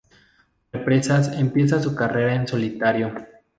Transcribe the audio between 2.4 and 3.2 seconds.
solitario.